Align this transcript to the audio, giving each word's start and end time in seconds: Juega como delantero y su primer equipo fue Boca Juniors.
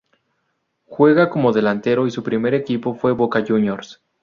Juega 0.87 1.29
como 1.29 1.53
delantero 1.53 2.07
y 2.07 2.09
su 2.09 2.23
primer 2.23 2.55
equipo 2.55 2.95
fue 2.95 3.11
Boca 3.11 3.45
Juniors. 3.47 4.01